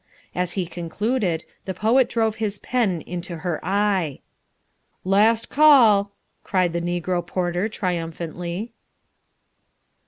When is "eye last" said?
3.63-5.51